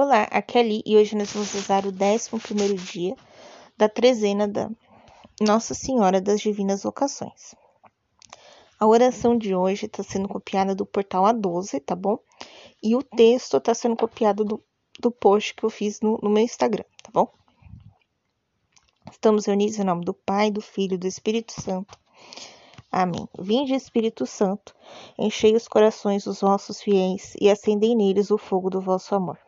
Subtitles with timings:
[0.00, 3.16] Olá, aqui é Ali e hoje nós vamos usar o 11 dia
[3.76, 4.70] da trezena da
[5.40, 7.56] Nossa Senhora das Divinas Vocações.
[8.78, 12.16] A oração de hoje está sendo copiada do portal A12, tá bom?
[12.80, 14.62] E o texto está sendo copiado do,
[15.00, 17.28] do post que eu fiz no, no meu Instagram, tá bom?
[19.10, 21.98] Estamos reunidos em nome do Pai, do Filho e do Espírito Santo.
[22.88, 23.28] Amém.
[23.36, 24.76] Vinde, Espírito Santo,
[25.18, 29.47] enchei os corações dos vossos fiéis e acendei neles o fogo do vosso amor.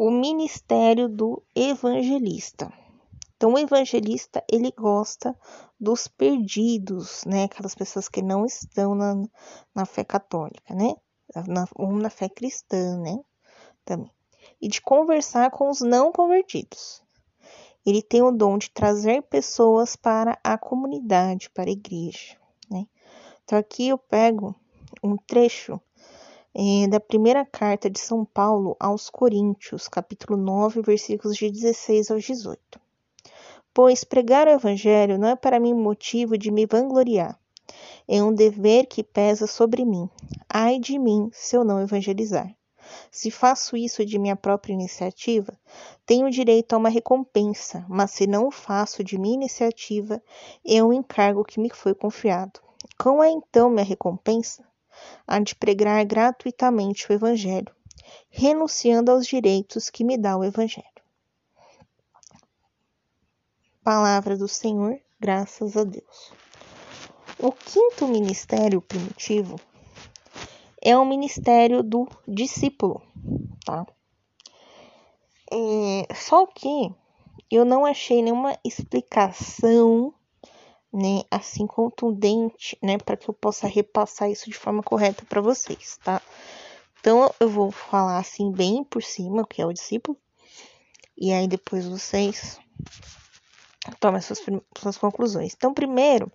[0.00, 2.72] O ministério do evangelista.
[3.36, 5.36] Então, o evangelista ele gosta
[5.78, 7.44] dos perdidos, né?
[7.44, 9.14] Aquelas pessoas que não estão na,
[9.74, 10.94] na fé católica, né?
[11.46, 13.20] Na, ou na fé cristã, né?
[13.84, 14.10] Também.
[14.58, 17.02] E de conversar com os não convertidos.
[17.84, 22.38] Ele tem o dom de trazer pessoas para a comunidade, para a igreja,
[22.70, 22.86] né?
[23.44, 24.54] Então, aqui eu pego
[25.04, 25.78] um trecho
[26.54, 32.18] é, da primeira carta de São Paulo aos Coríntios, capítulo 9, versículos de 16 ao
[32.18, 32.80] 18.
[33.72, 37.38] Pois pregar o Evangelho não é para mim motivo de me vangloriar,
[38.08, 40.08] é um dever que pesa sobre mim.
[40.48, 42.52] Ai de mim se eu não evangelizar.
[43.10, 45.56] Se faço isso de minha própria iniciativa,
[46.04, 50.20] tenho direito a uma recompensa, mas se não o faço de minha iniciativa,
[50.66, 52.60] é um encargo que me foi confiado.
[52.98, 54.64] Qual é então minha recompensa?
[55.26, 57.74] A de pregar gratuitamente o Evangelho,
[58.28, 60.86] renunciando aos direitos que me dá o Evangelho.
[63.82, 66.32] Palavra do Senhor, graças a Deus.
[67.38, 69.58] O quinto ministério primitivo
[70.82, 73.02] é o ministério do discípulo,
[73.64, 73.86] tá?
[75.52, 76.94] É, só que
[77.50, 80.14] eu não achei nenhuma explicação
[80.92, 85.98] né, assim contundente, né, para que eu possa repassar isso de forma correta para vocês,
[86.02, 86.20] tá?
[87.00, 90.16] Então eu vou falar assim bem por cima que é o discípulo
[91.16, 92.58] e aí depois vocês
[93.98, 94.40] tomem suas,
[94.76, 95.54] suas conclusões.
[95.56, 96.30] Então, primeiro,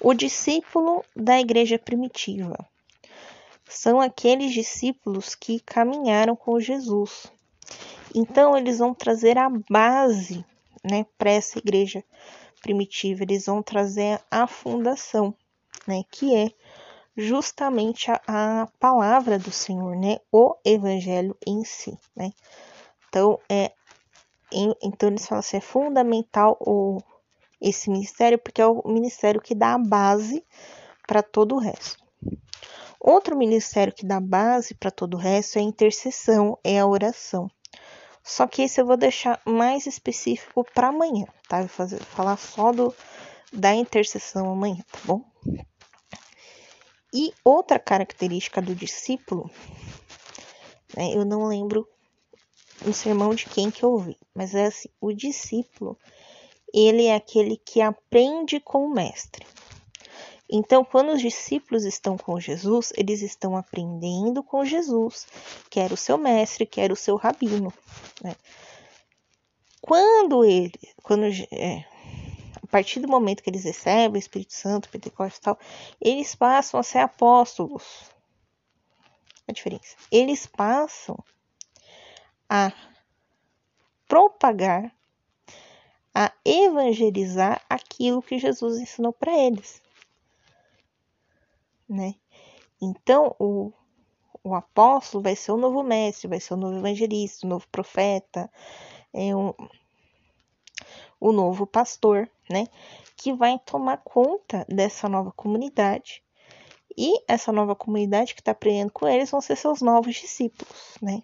[0.00, 2.56] o discípulo da igreja primitiva
[3.68, 7.26] são aqueles discípulos que caminharam com Jesus.
[8.14, 10.44] Então, eles vão trazer a base,
[10.84, 12.04] né, para essa igreja
[12.62, 15.34] primitiva, eles vão trazer a fundação,
[15.86, 16.50] né, que é
[17.16, 18.20] justamente a,
[18.62, 22.32] a palavra do Senhor, né, o evangelho em si, né.
[23.08, 23.72] Então, é,
[24.50, 26.98] em, então eles falam assim, é fundamental o,
[27.60, 30.44] esse ministério, porque é o ministério que dá a base
[31.06, 32.02] para todo o resto.
[32.98, 37.50] Outro ministério que dá base para todo o resto é a intercessão, é a oração.
[38.24, 41.58] Só que esse eu vou deixar mais específico para amanhã, tá?
[41.58, 42.94] vou fazer, falar só do,
[43.52, 45.24] da intercessão amanhã, tá bom?
[47.12, 49.50] E outra característica do discípulo,
[50.96, 51.86] né, eu não lembro
[52.84, 55.98] no sermão de quem que eu ouvi, mas é assim, o discípulo,
[56.72, 59.46] ele é aquele que aprende com o mestre.
[60.54, 65.26] Então, quando os discípulos estão com Jesus, eles estão aprendendo com Jesus,
[65.70, 67.72] que era o seu mestre, que era o seu rabino.
[68.22, 68.36] Né?
[69.80, 71.86] Quando ele, quando é,
[72.62, 75.58] a partir do momento que eles recebem o Espírito Santo, Pentecostes e tal,
[75.98, 78.10] eles passam a ser apóstolos.
[79.48, 79.96] A diferença.
[80.10, 81.16] Eles passam
[82.46, 82.70] a
[84.06, 84.94] propagar,
[86.14, 89.80] a evangelizar aquilo que Jesus ensinou para eles
[91.88, 92.14] né?
[92.80, 93.72] Então, o,
[94.42, 98.50] o apóstolo vai ser o novo mestre, vai ser o novo evangelista, o novo profeta,
[99.12, 99.52] é um,
[101.20, 102.66] o novo pastor, né?
[103.16, 106.22] Que vai tomar conta dessa nova comunidade.
[106.96, 111.22] E essa nova comunidade que está aprendendo com eles vão ser seus novos discípulos, né?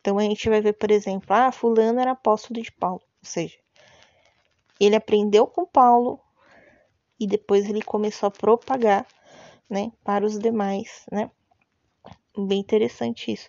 [0.00, 3.58] Então a gente vai ver, por exemplo, ah, fulano era apóstolo de Paulo, ou seja,
[4.80, 6.18] ele aprendeu com Paulo
[7.18, 9.06] e depois ele começou a propagar
[9.70, 11.30] né, para os demais, né?
[12.36, 13.48] Bem interessante isso.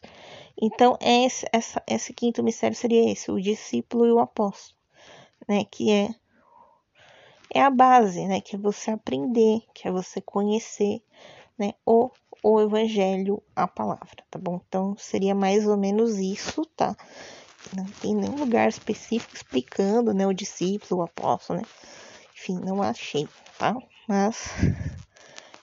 [0.61, 4.77] Então, esse, essa, esse quinto mistério seria esse, o discípulo e o apóstolo,
[5.47, 5.65] né?
[5.65, 6.09] Que é,
[7.53, 8.41] é a base, né?
[8.41, 11.01] Que é você aprender, que é você conhecer,
[11.57, 11.73] né?
[11.85, 12.11] O,
[12.43, 14.59] o evangelho, a palavra, tá bom?
[14.67, 16.95] Então seria mais ou menos isso, tá?
[17.75, 21.65] Não tem nenhum lugar específico explicando, né, o discípulo, o apóstolo, né?
[22.33, 23.27] Enfim, não achei,
[23.57, 23.75] tá?
[24.07, 24.49] Mas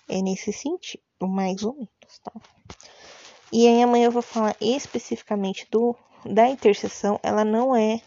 [0.08, 2.32] é nesse sentido, mais ou menos, tá?
[3.52, 7.18] E aí amanhã eu vou falar especificamente do da intercessão.
[7.22, 8.00] Ela não é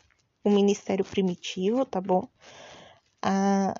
[0.44, 2.28] o ministério primitivo, tá bom?
[3.22, 3.74] A,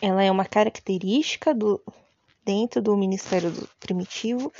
[0.00, 1.82] ela é uma característica do
[2.44, 4.52] dentro do ministério do primitivo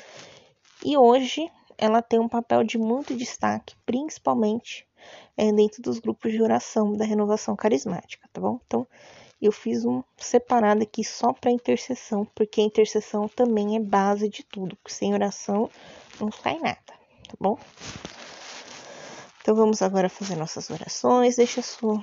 [0.85, 4.87] e hoje ela tem um papel de muito destaque, principalmente
[5.37, 8.61] é, dentro dos grupos de oração da renovação carismática, tá bom?
[8.67, 8.87] Então
[9.43, 14.45] eu fiz um separado aqui só para intercessão, porque a intercessão também é base de
[14.45, 14.79] tudo.
[14.87, 15.69] Sem oração
[16.21, 17.59] não sai nada, tá bom?
[19.41, 21.35] Então vamos agora fazer nossas orações.
[21.35, 22.03] Deixa sua,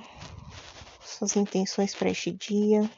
[1.02, 2.88] suas intenções para este dia.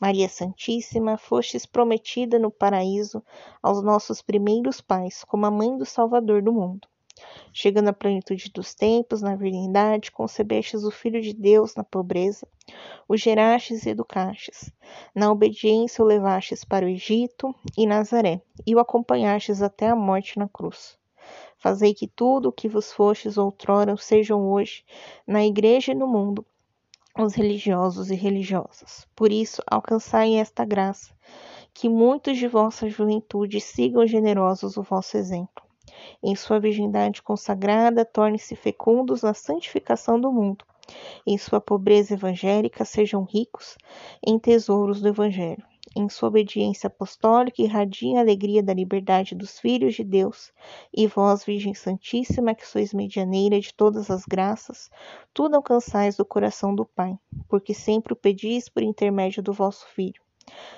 [0.00, 3.22] Maria Santíssima, fostes prometida no paraíso
[3.62, 6.88] aos nossos primeiros pais, como a mãe do Salvador do mundo.
[7.56, 12.48] Chegando à plenitude dos tempos, na virgindade, concebestes o Filho de Deus na pobreza,
[13.08, 14.72] o gerastes e educastes.
[15.14, 20.36] Na obediência o levastes para o Egito e Nazaré, e o acompanhastes até a morte
[20.36, 20.98] na cruz.
[21.56, 24.84] Fazei que tudo o que vos fostes outrora sejam hoje,
[25.24, 26.44] na igreja e no mundo,
[27.16, 29.06] os religiosos e religiosas.
[29.14, 31.14] Por isso, alcançai esta graça,
[31.72, 35.63] que muitos de vossa juventude sigam generosos o vosso exemplo.
[36.22, 40.64] Em sua virgindade consagrada, tornem-se fecundos na santificação do mundo.
[41.26, 43.76] Em sua pobreza evangélica, sejam ricos
[44.26, 45.64] em tesouros do Evangelho
[45.96, 50.52] em sua obediência apostólica, irradiem a alegria da liberdade dos filhos de Deus.
[50.92, 54.90] E vós, Virgem Santíssima, que sois medianeira de todas as graças,
[55.32, 57.16] tudo alcançais do coração do Pai,
[57.48, 60.23] porque sempre o pedis por intermédio do vosso Filho.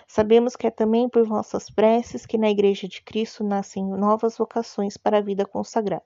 [0.06, 4.96] Sabemos que é também por vossas preces que na Igreja de Cristo nascem novas vocações
[4.96, 6.04] para a vida consagrada.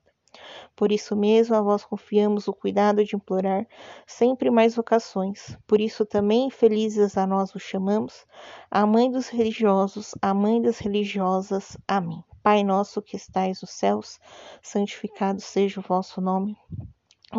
[0.76, 3.66] Por isso mesmo a vós confiamos o cuidado de implorar
[4.06, 5.56] sempre mais vocações.
[5.66, 8.24] Por isso também felizes a nós vos chamamos,
[8.70, 11.76] a mãe dos religiosos, a mãe das religiosas.
[11.86, 12.22] Amém.
[12.42, 14.18] Pai nosso que estais nos céus,
[14.62, 16.56] santificado seja o vosso nome.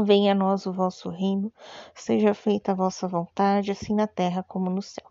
[0.05, 1.51] Venha a nós o vosso reino,
[1.95, 5.10] seja feita a vossa vontade, assim na terra como no céu.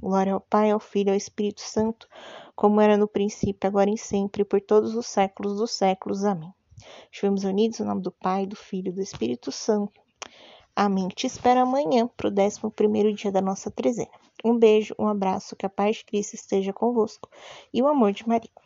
[0.00, 2.08] Glória ao Pai, ao Filho e ao Espírito Santo,
[2.54, 6.24] como era no princípio, agora e sempre, por todos os séculos dos séculos.
[6.24, 6.52] Amém.
[7.10, 10.00] Estivemos unidos em nome do Pai, do Filho e do Espírito Santo.
[10.74, 11.08] Amém.
[11.08, 14.10] Te espero amanhã para o 11 dia da nossa trezena.
[14.44, 17.28] Um beijo, um abraço, que a paz de Cristo esteja convosco
[17.72, 18.65] e o amor de Maria.